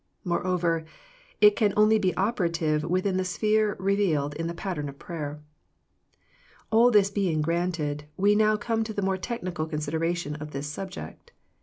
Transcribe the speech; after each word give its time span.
Moreover, 0.23 0.83
it 1.41 1.55
can 1.55 1.73
only 1.77 1.99
be 1.99 2.15
operative 2.17 2.81
within 2.81 3.17
the 3.17 3.23
sphere 3.23 3.75
revealed 3.77 4.33
in 4.33 4.47
the 4.47 4.53
pattern 4.55 4.91
prayer. 4.95 5.43
All 6.71 6.89
this 6.89 7.11
being 7.11 7.39
granted, 7.43 8.05
we 8.17 8.33
now 8.35 8.57
come 8.57 8.83
to 8.85 8.95
the 8.95 9.03
more 9.03 9.17
technical 9.17 9.67
consideration 9.67 10.33
of 10.37 10.53
this 10.53 10.65
subject. 10.65 11.33